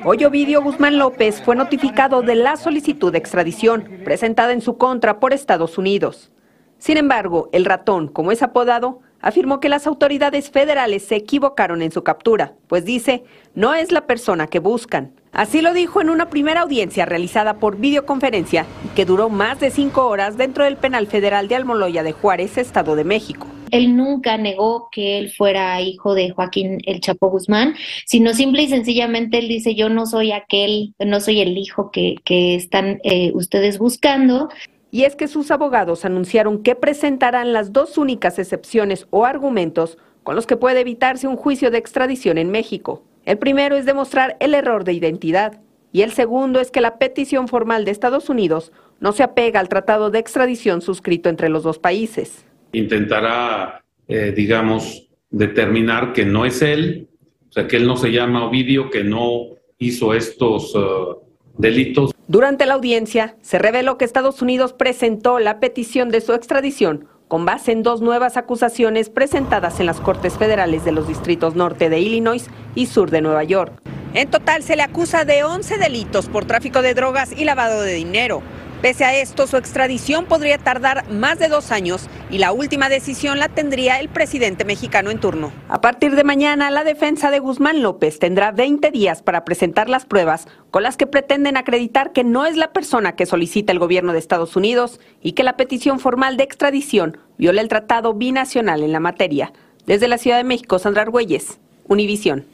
Hoy 0.03 0.23
Ovidio 0.23 0.61
Guzmán 0.61 0.97
López 0.97 1.41
fue 1.41 1.55
notificado 1.55 2.21
de 2.21 2.35
la 2.35 2.57
solicitud 2.57 3.11
de 3.11 3.17
extradición 3.17 3.89
presentada 4.03 4.53
en 4.53 4.61
su 4.61 4.77
contra 4.77 5.19
por 5.19 5.33
Estados 5.33 5.77
Unidos. 5.77 6.31
Sin 6.77 6.97
embargo, 6.97 7.49
el 7.51 7.65
ratón, 7.65 8.07
como 8.07 8.31
es 8.31 8.43
apodado, 8.43 9.01
afirmó 9.21 9.59
que 9.59 9.69
las 9.69 9.87
autoridades 9.87 10.49
federales 10.49 11.03
se 11.03 11.15
equivocaron 11.15 11.81
en 11.81 11.91
su 11.91 12.03
captura, 12.03 12.53
pues 12.67 12.85
dice, 12.85 13.23
no 13.53 13.73
es 13.73 13.91
la 13.91 14.07
persona 14.07 14.47
que 14.47 14.59
buscan. 14.59 15.11
Así 15.31 15.61
lo 15.61 15.73
dijo 15.73 15.99
en 15.99 16.09
una 16.09 16.29
primera 16.29 16.61
audiencia 16.61 17.05
realizada 17.05 17.55
por 17.55 17.77
videoconferencia 17.77 18.65
que 18.95 19.03
duró 19.03 19.29
más 19.29 19.59
de 19.59 19.69
cinco 19.69 20.07
horas 20.07 20.37
dentro 20.37 20.63
del 20.63 20.77
penal 20.77 21.07
federal 21.07 21.49
de 21.49 21.55
Almoloya 21.55 22.03
de 22.03 22.13
Juárez, 22.13 22.57
Estado 22.57 22.95
de 22.95 23.03
México. 23.03 23.47
Él 23.71 23.97
nunca 23.97 24.37
negó 24.37 24.87
que 24.91 25.17
él 25.17 25.31
fuera 25.31 25.81
hijo 25.81 26.13
de 26.13 26.29
Joaquín 26.29 26.77
El 26.85 27.01
Chapo 27.01 27.29
Guzmán, 27.29 27.75
sino 28.05 28.33
simple 28.33 28.63
y 28.63 28.67
sencillamente 28.69 29.39
él 29.39 29.49
dice, 29.49 29.75
yo 29.75 29.89
no 29.89 30.05
soy 30.05 30.31
aquel, 30.31 30.93
no 30.99 31.19
soy 31.19 31.41
el 31.41 31.57
hijo 31.57 31.91
que, 31.91 32.15
están 32.55 33.01
eh, 33.03 33.31
ustedes 33.33 33.77
buscando. 33.77 34.49
Y 34.95 35.03
es 35.03 35.17
que 35.17 35.27
sus 35.27 35.51
abogados 35.51 36.05
anunciaron 36.05 36.63
que 36.63 36.73
presentarán 36.73 37.51
las 37.51 37.73
dos 37.73 37.97
únicas 37.97 38.39
excepciones 38.39 39.07
o 39.09 39.25
argumentos 39.25 39.97
con 40.23 40.37
los 40.37 40.47
que 40.47 40.55
puede 40.55 40.79
evitarse 40.79 41.27
un 41.27 41.35
juicio 41.35 41.69
de 41.69 41.77
extradición 41.77 42.37
en 42.37 42.49
México. 42.49 43.03
El 43.25 43.37
primero 43.37 43.75
es 43.75 43.85
demostrar 43.85 44.37
el 44.39 44.53
error 44.53 44.85
de 44.85 44.93
identidad 44.93 45.59
y 45.91 46.03
el 46.03 46.13
segundo 46.13 46.61
es 46.61 46.71
que 46.71 46.79
la 46.79 46.97
petición 46.97 47.49
formal 47.49 47.83
de 47.83 47.91
Estados 47.91 48.29
Unidos 48.29 48.71
no 49.01 49.11
se 49.11 49.23
apega 49.23 49.59
al 49.59 49.67
tratado 49.67 50.11
de 50.11 50.19
extradición 50.19 50.81
suscrito 50.81 51.27
entre 51.27 51.49
los 51.49 51.63
dos 51.63 51.77
países. 51.77 52.45
Intentará, 52.71 53.83
eh, 54.07 54.31
digamos, 54.33 55.09
determinar 55.29 56.13
que 56.13 56.23
no 56.23 56.45
es 56.45 56.61
él, 56.61 57.09
o 57.49 57.51
sea, 57.51 57.67
que 57.67 57.75
él 57.75 57.85
no 57.85 57.97
se 57.97 58.13
llama 58.13 58.45
Ovidio, 58.45 58.89
que 58.89 59.03
no 59.03 59.57
hizo 59.77 60.13
estos 60.13 60.73
uh, 60.73 61.17
delitos. 61.57 62.14
Durante 62.27 62.65
la 62.65 62.73
audiencia 62.73 63.35
se 63.41 63.59
reveló 63.59 63.99
que 63.99 64.05
Estados 64.05 64.41
Unidos 64.41 64.73
presentó 64.73 65.37
la 65.37 65.59
petición 65.59 66.09
de 66.09 66.21
su 66.21 66.33
extradición 66.33 67.07
con 67.27 67.45
base 67.45 67.71
en 67.71 67.83
dos 67.83 68.01
nuevas 68.01 68.35
acusaciones 68.35 69.09
presentadas 69.09 69.79
en 69.79 69.85
las 69.85 69.99
Cortes 69.99 70.33
Federales 70.33 70.83
de 70.83 70.91
los 70.91 71.07
Distritos 71.07 71.55
Norte 71.55 71.89
de 71.89 71.99
Illinois 71.99 72.47
y 72.73 72.87
Sur 72.87 73.11
de 73.11 73.21
Nueva 73.21 73.43
York. 73.43 73.79
En 74.15 74.29
total 74.31 74.63
se 74.63 74.75
le 74.75 74.81
acusa 74.81 75.23
de 75.23 75.43
11 75.43 75.77
delitos 75.77 76.27
por 76.27 76.45
tráfico 76.45 76.81
de 76.81 76.95
drogas 76.95 77.31
y 77.31 77.43
lavado 77.43 77.81
de 77.81 77.93
dinero. 77.93 78.41
Pese 78.81 79.05
a 79.05 79.15
esto, 79.15 79.47
su 79.47 79.57
extradición 79.57 80.25
podría 80.25 80.57
tardar 80.57 81.09
más 81.09 81.39
de 81.39 81.47
dos 81.47 81.71
años 81.71 82.07
y 82.29 82.37
la 82.37 82.51
última 82.51 82.89
decisión 82.89 83.39
la 83.39 83.49
tendría 83.49 83.99
el 83.99 84.09
presidente 84.09 84.65
mexicano 84.65 85.09
en 85.09 85.19
turno. 85.19 85.51
A 85.69 85.81
partir 85.81 86.15
de 86.15 86.23
mañana, 86.23 86.69
la 86.69 86.83
defensa 86.83 87.31
de 87.31 87.39
Guzmán 87.39 87.81
López 87.81 88.19
tendrá 88.19 88.51
20 88.51 88.91
días 88.91 89.23
para 89.23 89.45
presentar 89.45 89.89
las 89.89 90.05
pruebas 90.05 90.47
con 90.71 90.83
las 90.83 90.97
que 90.97 91.07
pretenden 91.07 91.57
acreditar 91.57 92.11
que 92.11 92.23
no 92.23 92.45
es 92.45 92.57
la 92.57 92.73
persona 92.73 93.15
que 93.15 93.25
solicita 93.25 93.71
el 93.71 93.79
gobierno 93.79 94.13
de 94.13 94.19
Estados 94.19 94.55
Unidos 94.55 94.99
y 95.21 95.31
que 95.31 95.43
la 95.43 95.57
petición 95.57 95.99
formal 95.99 96.37
de 96.37 96.43
extradición 96.43 97.17
viola 97.37 97.61
el 97.61 97.69
tratado 97.69 98.13
binacional 98.13 98.83
en 98.83 98.91
la 98.91 98.99
materia. 98.99 99.51
Desde 99.85 100.07
la 100.07 100.17
Ciudad 100.17 100.37
de 100.37 100.43
México, 100.43 100.79
Sandra 100.79 101.03
Argüelles, 101.03 101.59
Univisión. 101.87 102.45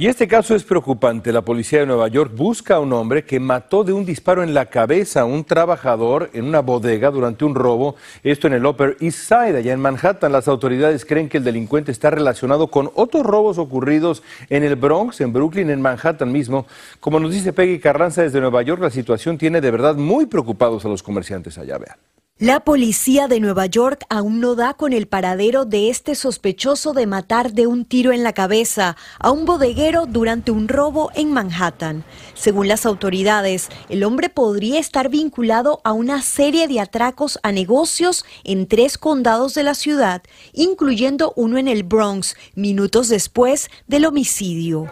Y 0.00 0.06
este 0.06 0.26
caso 0.26 0.54
es 0.54 0.64
preocupante. 0.64 1.30
La 1.30 1.42
policía 1.42 1.80
de 1.80 1.84
Nueva 1.84 2.08
York 2.08 2.32
busca 2.34 2.76
a 2.76 2.80
un 2.80 2.90
hombre 2.94 3.22
que 3.26 3.38
mató 3.38 3.84
de 3.84 3.92
un 3.92 4.06
disparo 4.06 4.42
en 4.42 4.54
la 4.54 4.64
cabeza 4.64 5.20
a 5.20 5.24
un 5.26 5.44
trabajador 5.44 6.30
en 6.32 6.46
una 6.46 6.60
bodega 6.60 7.10
durante 7.10 7.44
un 7.44 7.54
robo. 7.54 7.96
Esto 8.22 8.46
en 8.46 8.54
el 8.54 8.64
Upper 8.64 8.96
East 9.00 9.18
Side, 9.28 9.58
allá 9.58 9.74
en 9.74 9.80
Manhattan. 9.80 10.32
Las 10.32 10.48
autoridades 10.48 11.04
creen 11.04 11.28
que 11.28 11.36
el 11.36 11.44
delincuente 11.44 11.92
está 11.92 12.08
relacionado 12.08 12.68
con 12.68 12.90
otros 12.94 13.26
robos 13.26 13.58
ocurridos 13.58 14.22
en 14.48 14.64
el 14.64 14.76
Bronx, 14.76 15.20
en 15.20 15.34
Brooklyn, 15.34 15.68
en 15.68 15.82
Manhattan 15.82 16.32
mismo. 16.32 16.66
Como 16.98 17.20
nos 17.20 17.34
dice 17.34 17.52
Peggy 17.52 17.78
Carranza 17.78 18.22
desde 18.22 18.40
Nueva 18.40 18.62
York, 18.62 18.80
la 18.80 18.88
situación 18.88 19.36
tiene 19.36 19.60
de 19.60 19.70
verdad 19.70 19.96
muy 19.96 20.24
preocupados 20.24 20.82
a 20.86 20.88
los 20.88 21.02
comerciantes 21.02 21.58
allá. 21.58 21.76
Vean. 21.76 21.98
La 22.40 22.60
policía 22.60 23.28
de 23.28 23.38
Nueva 23.38 23.66
York 23.66 24.06
aún 24.08 24.40
no 24.40 24.54
da 24.54 24.72
con 24.72 24.94
el 24.94 25.06
paradero 25.06 25.66
de 25.66 25.90
este 25.90 26.14
sospechoso 26.14 26.94
de 26.94 27.06
matar 27.06 27.52
de 27.52 27.66
un 27.66 27.84
tiro 27.84 28.12
en 28.12 28.22
la 28.22 28.32
cabeza 28.32 28.96
a 29.18 29.30
un 29.30 29.44
bodeguero 29.44 30.06
durante 30.06 30.50
un 30.50 30.66
robo 30.66 31.10
en 31.14 31.34
Manhattan. 31.34 32.02
Según 32.32 32.66
las 32.66 32.86
autoridades, 32.86 33.68
el 33.90 34.04
hombre 34.04 34.30
podría 34.30 34.80
estar 34.80 35.10
vinculado 35.10 35.82
a 35.84 35.92
una 35.92 36.22
serie 36.22 36.66
de 36.66 36.80
atracos 36.80 37.38
a 37.42 37.52
negocios 37.52 38.24
en 38.42 38.66
tres 38.66 38.96
condados 38.96 39.52
de 39.52 39.62
la 39.62 39.74
ciudad, 39.74 40.22
incluyendo 40.54 41.34
uno 41.36 41.58
en 41.58 41.68
el 41.68 41.82
Bronx, 41.82 42.36
minutos 42.54 43.10
después 43.10 43.70
del 43.86 44.06
homicidio. 44.06 44.86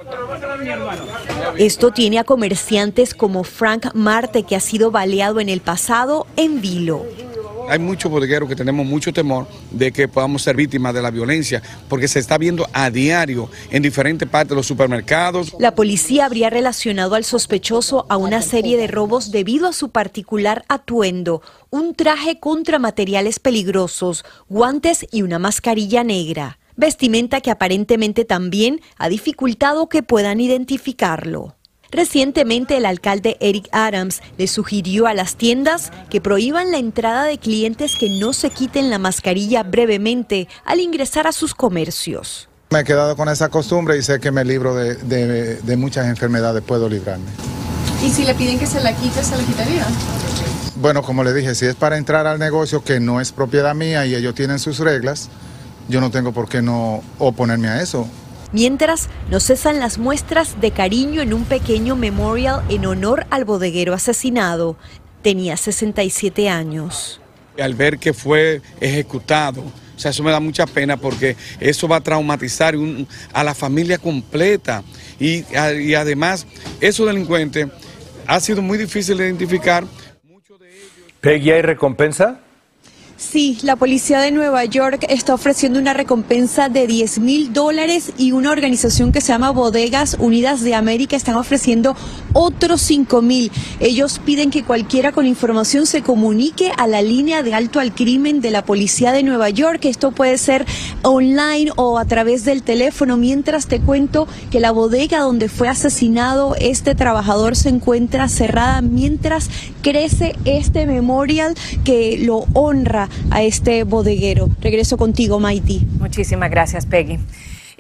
Esto 1.56 1.92
tiene 1.92 2.18
a 2.18 2.24
comerciantes 2.24 3.14
como 3.14 3.42
Frank 3.42 3.94
Marte, 3.94 4.42
que 4.42 4.54
ha 4.54 4.60
sido 4.60 4.90
baleado 4.90 5.40
en 5.40 5.48
el 5.48 5.62
pasado, 5.62 6.26
en 6.36 6.60
vilo 6.60 7.06
hay 7.68 7.78
muchos 7.78 8.10
bodegueros 8.10 8.48
que 8.48 8.56
tenemos 8.56 8.86
mucho 8.86 9.12
temor 9.12 9.46
de 9.70 9.92
que 9.92 10.08
podamos 10.08 10.42
ser 10.42 10.56
víctimas 10.56 10.94
de 10.94 11.02
la 11.02 11.10
violencia, 11.10 11.62
porque 11.88 12.08
se 12.08 12.18
está 12.18 12.38
viendo 12.38 12.66
a 12.72 12.90
diario 12.90 13.50
en 13.70 13.82
diferentes 13.82 14.28
partes 14.28 14.50
de 14.50 14.56
los 14.56 14.66
supermercados. 14.66 15.54
La 15.58 15.74
policía 15.74 16.24
habría 16.24 16.50
relacionado 16.50 17.14
al 17.14 17.24
sospechoso 17.24 18.06
a 18.08 18.16
una 18.16 18.42
serie 18.42 18.76
de 18.76 18.86
robos 18.86 19.30
debido 19.30 19.68
a 19.68 19.72
su 19.72 19.90
particular 19.90 20.64
atuendo, 20.68 21.42
un 21.70 21.94
traje 21.94 22.40
contra 22.40 22.78
materiales 22.78 23.38
peligrosos, 23.38 24.24
guantes 24.48 25.06
y 25.10 25.22
una 25.22 25.38
mascarilla 25.38 26.04
negra. 26.04 26.58
Vestimenta 26.76 27.40
que 27.40 27.50
aparentemente 27.50 28.24
también 28.24 28.80
ha 28.96 29.08
dificultado 29.08 29.88
que 29.88 30.02
puedan 30.04 30.40
identificarlo. 30.40 31.57
Recientemente 31.90 32.76
el 32.76 32.84
alcalde 32.84 33.38
Eric 33.40 33.68
Adams 33.72 34.20
le 34.36 34.46
sugirió 34.46 35.06
a 35.06 35.14
las 35.14 35.36
tiendas 35.36 35.90
que 36.10 36.20
prohíban 36.20 36.70
la 36.70 36.78
entrada 36.78 37.24
de 37.24 37.38
clientes 37.38 37.96
que 37.96 38.10
no 38.10 38.34
se 38.34 38.50
quiten 38.50 38.90
la 38.90 38.98
mascarilla 38.98 39.62
brevemente 39.62 40.48
al 40.66 40.80
ingresar 40.80 41.26
a 41.26 41.32
sus 41.32 41.54
comercios. 41.54 42.48
Me 42.70 42.80
he 42.80 42.84
quedado 42.84 43.16
con 43.16 43.30
esa 43.30 43.48
costumbre 43.48 43.96
y 43.96 44.02
sé 44.02 44.20
que 44.20 44.30
me 44.30 44.44
libro 44.44 44.74
de, 44.74 45.76
muchas 45.78 46.06
enfermedades, 46.06 46.62
puedo 46.62 46.90
librarme. 46.90 47.24
¿Y 48.04 48.10
si 48.10 48.24
le 48.24 48.34
piden 48.34 48.58
que 48.58 48.66
se 48.66 48.80
la 48.80 48.94
quite, 48.94 49.24
se 49.24 49.36
la 49.36 49.42
quitaría? 49.42 49.86
Bueno, 50.76 51.02
como 51.02 51.24
le 51.24 51.32
dije, 51.32 51.54
si 51.54 51.64
es 51.64 51.74
para 51.74 51.96
entrar 51.96 52.26
al 52.26 52.38
negocio 52.38 52.84
que 52.84 53.00
no 53.00 53.22
es 53.22 53.32
propiedad 53.32 53.74
mía 53.74 54.04
y 54.04 54.14
ellos 54.14 54.34
tienen 54.34 54.58
sus 54.58 54.78
reglas, 54.78 55.30
yo 55.88 56.02
no 56.02 56.10
tengo 56.10 56.32
por 56.32 56.48
qué 56.50 56.60
no 56.60 57.02
oponerme 57.18 57.68
a 57.68 57.80
eso. 57.80 58.06
Mientras, 58.52 59.08
no 59.30 59.40
cesan 59.40 59.78
las 59.78 59.98
muestras 59.98 60.60
de 60.60 60.70
cariño 60.70 61.20
en 61.20 61.34
un 61.34 61.44
pequeño 61.44 61.96
memorial 61.96 62.62
en 62.68 62.86
honor 62.86 63.26
al 63.30 63.44
bodeguero 63.44 63.92
asesinado. 63.92 64.76
Tenía 65.22 65.56
67 65.56 66.48
años. 66.48 67.20
Al 67.60 67.74
ver 67.74 67.98
que 67.98 68.14
fue 68.14 68.62
ejecutado, 68.80 69.62
o 69.62 69.98
sea, 70.00 70.12
eso 70.12 70.22
me 70.22 70.30
da 70.30 70.40
mucha 70.40 70.64
pena 70.64 70.96
porque 70.96 71.36
eso 71.58 71.88
va 71.88 71.96
a 71.96 72.00
traumatizar 72.00 72.74
a 73.32 73.44
la 73.44 73.54
familia 73.54 73.98
completa. 73.98 74.82
Y, 75.18 75.44
y 75.80 75.94
además, 75.94 76.46
esos 76.80 77.06
delincuentes 77.06 77.66
ha 78.26 78.40
sido 78.40 78.62
muy 78.62 78.78
difícil 78.78 79.18
de 79.18 79.26
identificar. 79.26 79.84
Peggy, 81.20 81.50
¿hay 81.50 81.62
recompensa? 81.62 82.40
Sí, 83.18 83.58
la 83.62 83.74
policía 83.74 84.20
de 84.20 84.30
Nueva 84.30 84.64
York 84.64 85.04
está 85.08 85.34
ofreciendo 85.34 85.80
una 85.80 85.92
recompensa 85.92 86.68
de 86.68 86.86
10 86.86 87.18
mil 87.18 87.52
dólares 87.52 88.12
y 88.16 88.30
una 88.30 88.52
organización 88.52 89.10
que 89.10 89.20
se 89.20 89.32
llama 89.32 89.50
Bodegas 89.50 90.16
Unidas 90.20 90.62
de 90.62 90.76
América 90.76 91.16
están 91.16 91.34
ofreciendo 91.34 91.96
otros 92.32 92.80
5 92.82 93.20
mil. 93.20 93.50
Ellos 93.80 94.20
piden 94.24 94.52
que 94.52 94.62
cualquiera 94.62 95.10
con 95.10 95.26
información 95.26 95.86
se 95.86 96.02
comunique 96.02 96.70
a 96.76 96.86
la 96.86 97.02
línea 97.02 97.42
de 97.42 97.54
alto 97.54 97.80
al 97.80 97.92
crimen 97.92 98.40
de 98.40 98.52
la 98.52 98.64
policía 98.64 99.10
de 99.10 99.24
Nueva 99.24 99.50
York. 99.50 99.84
Esto 99.86 100.12
puede 100.12 100.38
ser 100.38 100.64
online 101.02 101.72
o 101.74 101.98
a 101.98 102.04
través 102.04 102.44
del 102.44 102.62
teléfono. 102.62 103.16
Mientras 103.16 103.66
te 103.66 103.80
cuento 103.80 104.28
que 104.52 104.60
la 104.60 104.70
bodega 104.70 105.18
donde 105.18 105.48
fue 105.48 105.68
asesinado 105.68 106.54
este 106.60 106.94
trabajador 106.94 107.56
se 107.56 107.68
encuentra 107.68 108.28
cerrada 108.28 108.80
mientras 108.80 109.50
crece 109.82 110.36
este 110.44 110.86
memorial 110.86 111.56
que 111.82 112.16
lo 112.22 112.46
honra 112.54 113.07
a 113.30 113.42
este 113.42 113.84
bodeguero. 113.84 114.48
Regreso 114.60 114.96
contigo, 114.96 115.40
Maiti. 115.40 115.86
Muchísimas 115.98 116.50
gracias, 116.50 116.86
Peggy. 116.86 117.18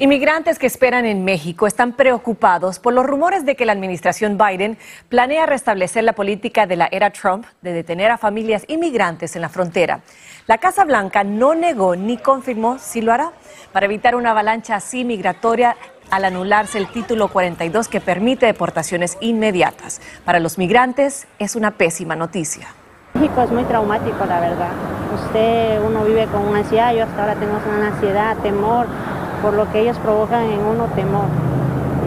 Inmigrantes 0.00 0.60
que 0.60 0.68
esperan 0.68 1.06
en 1.06 1.24
México 1.24 1.66
están 1.66 1.92
preocupados 1.92 2.78
por 2.78 2.92
los 2.92 3.04
rumores 3.04 3.44
de 3.44 3.56
que 3.56 3.66
la 3.66 3.72
administración 3.72 4.38
Biden 4.38 4.78
planea 5.08 5.44
restablecer 5.44 6.04
la 6.04 6.12
política 6.12 6.68
de 6.68 6.76
la 6.76 6.88
era 6.92 7.10
Trump 7.10 7.46
de 7.62 7.72
detener 7.72 8.12
a 8.12 8.16
familias 8.16 8.64
inmigrantes 8.68 9.34
en 9.34 9.42
la 9.42 9.48
frontera. 9.48 10.02
La 10.46 10.58
Casa 10.58 10.84
Blanca 10.84 11.24
no 11.24 11.56
negó 11.56 11.96
ni 11.96 12.16
confirmó 12.16 12.78
si 12.78 13.00
lo 13.00 13.12
hará 13.12 13.32
para 13.72 13.86
evitar 13.86 14.14
una 14.14 14.30
avalancha 14.30 14.76
así 14.76 15.04
migratoria 15.04 15.76
al 16.10 16.24
anularse 16.24 16.78
el 16.78 16.86
título 16.92 17.26
42 17.26 17.88
que 17.88 18.00
permite 18.00 18.46
deportaciones 18.46 19.18
inmediatas. 19.20 20.00
Para 20.24 20.38
los 20.38 20.58
migrantes 20.58 21.26
es 21.40 21.56
una 21.56 21.72
pésima 21.72 22.14
noticia. 22.14 22.68
México 23.14 23.42
es 23.42 23.50
muy 23.50 23.64
traumático, 23.64 24.24
la 24.26 24.40
verdad. 24.40 24.70
Usted, 25.14 25.80
uno 25.84 26.04
vive 26.04 26.26
con 26.26 26.42
una 26.46 26.58
ansiedad, 26.58 26.94
yo 26.94 27.04
hasta 27.04 27.20
ahora 27.20 27.34
tengo 27.34 27.58
una 27.76 27.88
ansiedad, 27.88 28.36
temor, 28.38 28.86
por 29.42 29.54
lo 29.54 29.70
que 29.72 29.80
ellos 29.80 29.96
provocan 29.98 30.44
en 30.44 30.60
uno 30.60 30.84
temor. 30.94 31.26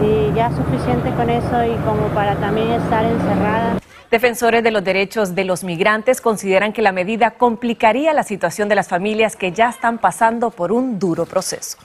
Y 0.02 0.32
ya 0.34 0.50
suficiente 0.50 1.10
con 1.12 1.28
eso 1.30 1.64
y 1.64 1.74
como 1.84 2.08
para 2.14 2.34
también 2.36 2.70
estar 2.70 3.04
encerrada. 3.04 3.78
Defensores 4.10 4.62
de 4.62 4.70
los 4.70 4.84
derechos 4.84 5.34
de 5.34 5.44
los 5.44 5.64
migrantes 5.64 6.20
consideran 6.20 6.72
que 6.72 6.82
la 6.82 6.92
medida 6.92 7.32
complicaría 7.32 8.12
la 8.12 8.22
situación 8.22 8.68
de 8.68 8.74
las 8.74 8.88
familias 8.88 9.36
que 9.36 9.52
ya 9.52 9.70
están 9.70 9.98
pasando 9.98 10.50
por 10.50 10.70
un 10.72 10.98
duro 10.98 11.24
proceso. 11.24 11.78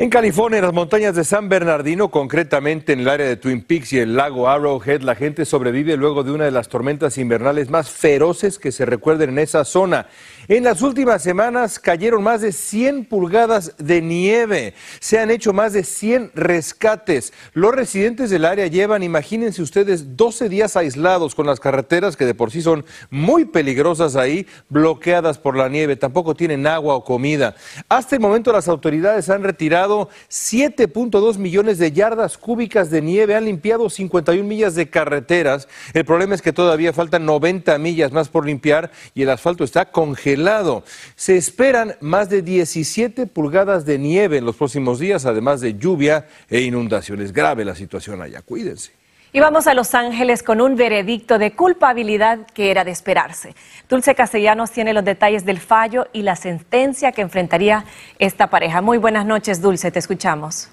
En 0.00 0.10
California, 0.10 0.60
en 0.60 0.64
las 0.64 0.72
montañas 0.72 1.16
de 1.16 1.24
San 1.24 1.48
Bernardino, 1.48 2.08
concretamente 2.08 2.92
en 2.92 3.00
el 3.00 3.08
área 3.08 3.26
de 3.26 3.36
Twin 3.36 3.62
Peaks 3.62 3.94
y 3.94 3.98
el 3.98 4.14
lago 4.14 4.48
Arrowhead, 4.48 5.00
la 5.00 5.16
gente 5.16 5.44
sobrevive 5.44 5.96
luego 5.96 6.22
de 6.22 6.30
una 6.30 6.44
de 6.44 6.52
las 6.52 6.68
tormentas 6.68 7.18
invernales 7.18 7.68
más 7.68 7.90
feroces 7.90 8.60
que 8.60 8.70
se 8.70 8.86
recuerden 8.86 9.30
en 9.30 9.38
esa 9.40 9.64
zona. 9.64 10.06
En 10.50 10.64
las 10.64 10.80
últimas 10.80 11.22
semanas 11.22 11.78
cayeron 11.78 12.22
más 12.22 12.40
de 12.40 12.52
100 12.52 13.04
pulgadas 13.04 13.74
de 13.76 14.00
nieve. 14.00 14.72
Se 14.98 15.18
han 15.18 15.30
hecho 15.30 15.52
más 15.52 15.74
de 15.74 15.84
100 15.84 16.30
rescates. 16.34 17.34
Los 17.52 17.74
residentes 17.74 18.30
del 18.30 18.46
área 18.46 18.66
llevan, 18.66 19.02
imagínense 19.02 19.60
ustedes, 19.60 20.16
12 20.16 20.48
días 20.48 20.74
aislados 20.74 21.34
con 21.34 21.44
las 21.44 21.60
carreteras 21.60 22.16
que 22.16 22.24
de 22.24 22.32
por 22.32 22.50
sí 22.50 22.62
son 22.62 22.86
muy 23.10 23.44
peligrosas 23.44 24.16
ahí, 24.16 24.46
bloqueadas 24.70 25.36
por 25.36 25.54
la 25.54 25.68
nieve. 25.68 25.96
Tampoco 25.96 26.34
tienen 26.34 26.66
agua 26.66 26.94
o 26.94 27.04
comida. 27.04 27.54
Hasta 27.90 28.16
el 28.16 28.22
momento 28.22 28.50
las 28.50 28.68
autoridades 28.68 29.28
han 29.28 29.44
retirado 29.44 30.08
7.2 30.30 31.36
millones 31.36 31.76
de 31.76 31.92
yardas 31.92 32.38
cúbicas 32.38 32.88
de 32.90 33.02
nieve, 33.02 33.34
han 33.34 33.44
limpiado 33.44 33.90
51 33.90 34.48
millas 34.48 34.74
de 34.74 34.88
carreteras. 34.88 35.68
El 35.92 36.06
problema 36.06 36.34
es 36.34 36.40
que 36.40 36.54
todavía 36.54 36.94
faltan 36.94 37.26
90 37.26 37.76
millas 37.76 38.12
más 38.12 38.30
por 38.30 38.46
limpiar 38.46 38.90
y 39.14 39.20
el 39.20 39.28
asfalto 39.28 39.62
está 39.62 39.90
congelado 39.90 40.37
lado. 40.44 40.84
Se 41.16 41.36
esperan 41.36 41.96
más 42.00 42.28
de 42.28 42.42
17 42.42 43.26
pulgadas 43.26 43.84
de 43.84 43.98
nieve 43.98 44.38
en 44.38 44.44
los 44.44 44.56
próximos 44.56 44.98
días, 44.98 45.26
además 45.26 45.60
de 45.60 45.74
lluvia 45.74 46.26
e 46.48 46.60
inundaciones. 46.60 47.32
Grave 47.32 47.64
la 47.64 47.74
situación 47.74 48.22
allá, 48.22 48.42
cuídense. 48.42 48.92
Y 49.30 49.40
vamos 49.40 49.66
a 49.66 49.74
Los 49.74 49.94
Ángeles 49.94 50.42
con 50.42 50.60
un 50.62 50.74
veredicto 50.74 51.38
de 51.38 51.52
culpabilidad 51.52 52.46
que 52.54 52.70
era 52.70 52.84
de 52.84 52.92
esperarse. 52.92 53.54
Dulce 53.88 54.14
Castellanos 54.14 54.70
tiene 54.70 54.94
los 54.94 55.04
detalles 55.04 55.44
del 55.44 55.60
fallo 55.60 56.06
y 56.14 56.22
la 56.22 56.34
sentencia 56.34 57.12
que 57.12 57.20
enfrentaría 57.20 57.84
esta 58.18 58.48
pareja. 58.48 58.80
Muy 58.80 58.96
buenas 58.96 59.26
noches, 59.26 59.60
Dulce, 59.60 59.90
te 59.90 59.98
escuchamos. 59.98 60.70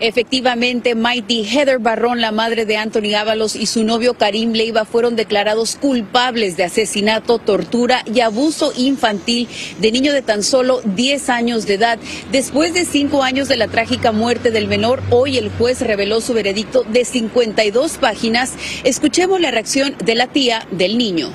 Efectivamente, 0.00 0.94
Mighty 0.94 1.44
Heather 1.44 1.78
Barrón, 1.78 2.20
la 2.20 2.32
madre 2.32 2.66
de 2.66 2.76
Anthony 2.76 3.14
Ábalos 3.16 3.54
y 3.54 3.66
su 3.66 3.84
novio 3.84 4.14
Karim 4.14 4.52
Leiva 4.52 4.84
fueron 4.84 5.14
declarados 5.14 5.76
culpables 5.76 6.56
de 6.56 6.64
asesinato, 6.64 7.38
tortura 7.38 8.02
y 8.12 8.20
abuso 8.20 8.72
infantil 8.76 9.48
de 9.80 9.92
niño 9.92 10.12
de 10.12 10.22
tan 10.22 10.42
solo 10.42 10.80
10 10.84 11.28
años 11.28 11.66
de 11.66 11.74
edad. 11.74 11.98
Después 12.32 12.74
de 12.74 12.84
cinco 12.84 13.22
años 13.22 13.48
de 13.48 13.56
la 13.56 13.68
trágica 13.68 14.12
muerte 14.12 14.50
del 14.50 14.66
menor, 14.66 15.02
hoy 15.10 15.38
el 15.38 15.50
juez 15.50 15.80
reveló 15.80 16.20
su 16.20 16.34
veredicto 16.34 16.82
de 16.84 17.04
52 17.04 17.98
páginas. 17.98 18.52
Escuchemos 18.82 19.40
la 19.40 19.50
reacción 19.50 19.94
de 20.04 20.14
la 20.14 20.26
tía 20.26 20.66
del 20.70 20.98
niño 20.98 21.30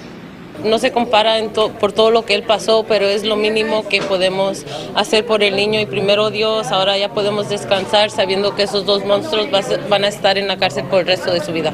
no 0.64 0.80
se 0.80 0.92
compara 0.92 1.38
por 1.80 1.92
todo 1.92 2.12
lo 2.12 2.26
que 2.26 2.36
él 2.36 2.44
pasó, 2.44 2.86
pero 2.88 3.06
es 3.06 3.24
lo 3.24 3.36
mínimo 3.36 3.88
que 3.88 4.02
podemos 4.02 4.66
hacer 4.96 5.26
por 5.26 5.44
el 5.44 5.56
niño 5.56 5.80
y 5.80 5.86
primero 5.86 6.30
Dios, 6.30 6.68
ahora 6.68 6.98
ya 6.98 7.10
podemos 7.14 7.50
descansar 7.50 8.12
sabiendo 8.12 8.56
que 8.56 8.64
esos 8.64 8.86
dos 8.86 9.06
monstruos 9.06 9.48
van 9.90 10.04
a 10.04 10.08
estar 10.08 10.38
en 10.38 10.48
la 10.48 10.58
cárcel 10.58 10.86
por 10.86 11.02
el 11.02 11.08
resto 11.08 11.32
de 11.32 11.44
su 11.44 11.52
vida. 11.52 11.74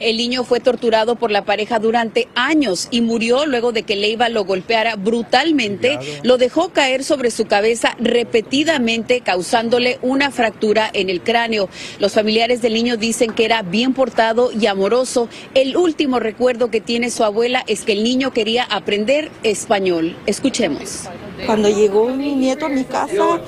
El 0.00 0.16
niño 0.16 0.44
fue 0.44 0.60
torturado 0.60 1.16
por 1.16 1.30
la 1.30 1.44
pareja 1.44 1.78
durante 1.78 2.28
años 2.34 2.88
y 2.90 3.02
murió 3.02 3.44
luego 3.44 3.72
de 3.72 3.82
que 3.82 3.96
Leiva 3.96 4.30
lo 4.30 4.44
golpeara 4.44 4.96
brutalmente, 4.96 5.98
lo 6.22 6.38
dejó 6.38 6.70
caer 6.70 7.04
sobre 7.04 7.30
su 7.30 7.46
cabeza 7.46 7.94
repetidamente, 7.98 9.20
causándole 9.20 9.98
una 10.00 10.30
fractura 10.30 10.90
en 10.92 11.10
el 11.10 11.20
cráneo. 11.20 11.68
Los 11.98 12.14
familiares 12.14 12.62
del 12.62 12.74
niño 12.74 12.96
dicen 12.96 13.32
que 13.32 13.44
era 13.44 13.62
bien 13.62 13.92
portado 13.92 14.50
y 14.52 14.66
amoroso. 14.66 15.28
El 15.54 15.76
último 15.76 16.18
recuerdo 16.18 16.70
que 16.70 16.80
tiene 16.80 17.10
su 17.10 17.22
abuela 17.22 17.62
es 17.66 17.82
que 17.82 17.92
el 17.92 18.02
niño 18.02 18.32
quería 18.32 18.64
aprender 18.64 19.30
español. 19.42 20.16
Escuchemos. 20.26 21.04
Cuando 21.44 21.68
llegó 21.68 22.08
mi 22.08 22.34
nieto 22.34 22.66
a 22.66 22.68
mi 22.68 22.84
casa, 22.84 23.40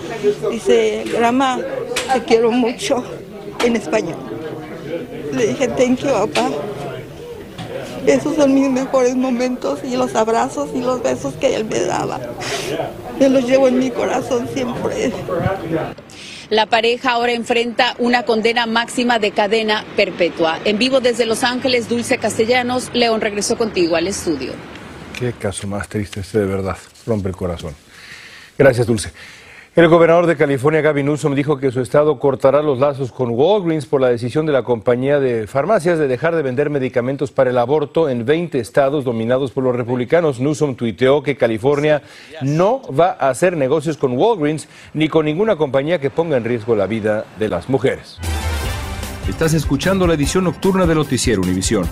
dice, 0.51 1.05
Grama, 1.13 1.61
te 2.13 2.23
quiero 2.25 2.51
mucho 2.51 3.05
en 3.65 3.77
español. 3.77 4.32
Le 5.33 5.47
dije, 5.49 5.69
thank 5.69 6.01
you, 6.01 6.09
papá. 6.09 6.51
Esos 8.07 8.35
son 8.35 8.55
mis 8.55 8.69
mejores 8.69 9.15
momentos 9.15 9.81
y 9.85 9.97
los 9.97 10.15
abrazos 10.15 10.71
y 10.75 10.81
los 10.81 11.03
besos 11.03 11.35
que 11.35 11.55
él 11.55 11.65
me 11.65 11.81
daba. 11.81 12.21
Yo 13.21 13.29
los 13.29 13.45
llevo 13.45 13.69
en 13.69 13.79
mi 13.79 13.91
corazón 13.91 14.49
siempre. 14.53 15.13
La 16.51 16.67
pareja 16.67 17.13
ahora 17.13 17.33
enfrenta 17.33 17.95
una 17.99 18.25
condena 18.25 18.67
máxima 18.67 19.19
de 19.19 19.31
cadena 19.31 19.87
perpetua. 19.97 20.59
En 20.65 20.79
vivo 20.79 21.01
desde 21.01 21.25
Los 21.25 21.45
Ángeles, 21.45 21.89
Dulce 21.89 22.19
Castellanos, 22.19 22.91
León 22.93 23.21
regresó 23.21 23.57
contigo 23.57 23.97
al 23.97 24.09
estudio. 24.09 24.53
Qué 25.19 25.33
caso 25.33 25.67
más 25.67 25.89
triste 25.89 26.21
este 26.21 26.41
de 26.41 26.47
verdad. 26.47 26.77
Rompe 27.07 27.29
el 27.29 27.37
corazón. 27.37 27.75
Gracias, 28.59 28.87
Dulce. 28.87 29.13
El 29.75 29.89
gobernador 29.89 30.27
de 30.27 30.37
California, 30.37 30.83
Gavin 30.83 31.07
Newsom, 31.07 31.35
dijo 31.35 31.57
que 31.57 31.71
su 31.71 31.81
estado 31.81 32.19
cortará 32.19 32.61
los 32.61 32.79
lazos 32.79 33.11
con 33.11 33.31
Walgreens 33.31 33.87
por 33.87 34.03
la 34.03 34.11
decisión 34.11 34.45
de 34.45 34.53
la 34.53 34.65
compañía 34.65 35.19
de 35.19 35.47
farmacias 35.47 35.99
de 35.99 36.09
dejar 36.09 36.37
de 36.37 36.43
vender 36.43 36.69
medicamentos 36.69 37.31
para 37.31 37.49
el 37.49 37.57
aborto 37.57 38.11
en 38.11 38.27
20 38.27 38.59
estados 38.59 39.03
dominados 39.03 39.51
por 39.51 39.65
los 39.65 39.75
republicanos. 39.75 40.41
Newsom 40.41 40.75
tuiteó 40.75 41.23
que 41.23 41.39
California 41.39 42.03
no 42.43 42.83
va 42.93 43.17
a 43.19 43.31
hacer 43.31 43.57
negocios 43.57 43.97
con 43.97 44.13
Walgreens 44.13 44.69
ni 44.93 45.09
con 45.09 45.25
ninguna 45.25 45.57
compañía 45.57 45.99
que 45.99 46.11
ponga 46.11 46.37
en 46.37 46.45
riesgo 46.45 46.77
la 46.77 46.87
vida 46.87 47.25
de 47.39 47.49
las 47.49 47.71
mujeres. 47.71 48.19
Estás 49.27 49.55
escuchando 49.55 50.07
la 50.07 50.13
edición 50.13 50.45
nocturna 50.45 50.85
de 50.85 50.97
Noticiero 50.97 51.41
Univisión. 51.41 51.89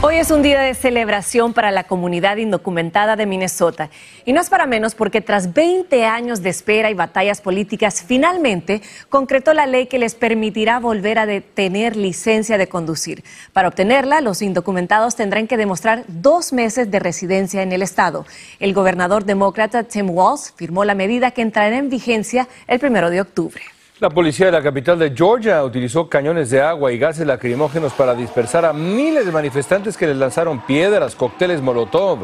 Hoy 0.00 0.14
es 0.14 0.30
un 0.30 0.42
día 0.42 0.60
de 0.60 0.74
celebración 0.74 1.52
para 1.52 1.72
la 1.72 1.82
comunidad 1.82 2.36
indocumentada 2.36 3.16
de 3.16 3.26
Minnesota. 3.26 3.90
Y 4.24 4.32
no 4.32 4.40
es 4.40 4.48
para 4.48 4.64
menos 4.64 4.94
porque 4.94 5.20
tras 5.20 5.52
20 5.54 6.04
años 6.04 6.40
de 6.40 6.50
espera 6.50 6.88
y 6.88 6.94
batallas 6.94 7.40
políticas, 7.40 8.04
finalmente 8.06 8.80
concretó 9.08 9.54
la 9.54 9.66
ley 9.66 9.86
que 9.86 9.98
les 9.98 10.14
permitirá 10.14 10.78
volver 10.78 11.18
a 11.18 11.26
tener 11.40 11.96
licencia 11.96 12.58
de 12.58 12.68
conducir. 12.68 13.24
Para 13.52 13.66
obtenerla, 13.66 14.20
los 14.20 14.40
indocumentados 14.40 15.16
tendrán 15.16 15.48
que 15.48 15.56
demostrar 15.56 16.04
dos 16.06 16.52
meses 16.52 16.92
de 16.92 17.00
residencia 17.00 17.62
en 17.62 17.72
el 17.72 17.82
estado. 17.82 18.24
El 18.60 18.74
gobernador 18.74 19.24
demócrata 19.24 19.82
Tim 19.82 20.10
Walz 20.10 20.52
firmó 20.54 20.84
la 20.84 20.94
medida 20.94 21.32
que 21.32 21.42
entrará 21.42 21.76
en 21.76 21.90
vigencia 21.90 22.46
el 22.68 22.78
primero 22.78 23.10
de 23.10 23.20
octubre. 23.20 23.62
La 24.00 24.10
policía 24.10 24.46
de 24.46 24.52
la 24.52 24.62
capital 24.62 24.96
de 24.96 25.12
Georgia 25.12 25.64
utilizó 25.64 26.08
cañones 26.08 26.50
de 26.50 26.60
agua 26.60 26.92
y 26.92 26.98
gases 26.98 27.26
lacrimógenos 27.26 27.92
para 27.94 28.14
dispersar 28.14 28.64
a 28.64 28.72
miles 28.72 29.26
de 29.26 29.32
manifestantes 29.32 29.96
que 29.96 30.06
les 30.06 30.16
lanzaron 30.16 30.64
piedras, 30.64 31.16
cócteles 31.16 31.60
Molotov. 31.60 32.20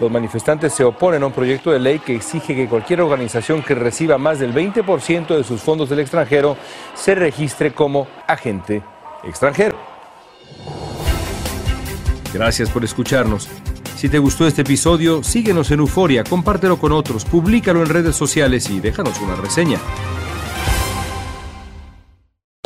Los 0.00 0.10
manifestantes 0.10 0.72
se 0.72 0.82
oponen 0.82 1.22
a 1.22 1.26
un 1.26 1.32
proyecto 1.32 1.70
de 1.70 1.78
ley 1.78 2.00
que 2.00 2.16
exige 2.16 2.56
que 2.56 2.66
cualquier 2.66 3.02
organización 3.02 3.62
que 3.62 3.76
reciba 3.76 4.18
más 4.18 4.40
del 4.40 4.52
20% 4.52 5.36
de 5.36 5.44
sus 5.44 5.60
fondos 5.60 5.88
del 5.88 6.00
extranjero 6.00 6.56
se 6.94 7.14
registre 7.14 7.72
como 7.72 8.08
agente 8.26 8.82
extranjero. 9.22 9.76
Gracias 12.34 12.68
por 12.68 12.82
escucharnos. 12.82 13.48
Si 13.96 14.08
te 14.08 14.18
gustó 14.18 14.44
este 14.48 14.62
episodio, 14.62 15.22
síguenos 15.22 15.70
en 15.70 15.78
Euforia, 15.78 16.24
compártelo 16.24 16.78
con 16.80 16.90
otros, 16.90 17.24
públicalo 17.24 17.80
en 17.80 17.90
redes 17.90 18.16
sociales 18.16 18.68
y 18.70 18.80
déjanos 18.80 19.20
una 19.20 19.36
reseña. 19.36 19.78